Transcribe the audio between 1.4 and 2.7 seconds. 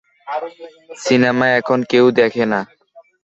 এখন কেউ দেখে না!